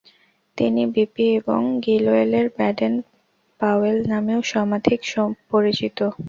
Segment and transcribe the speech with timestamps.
[0.57, 1.25] তিনি বি.পি.
[1.39, 2.93] এবং গিলওয়েলের ব্যাডেন
[3.59, 5.01] পাওয়েল নামেও সমাধিক
[5.51, 5.97] পরিচিত।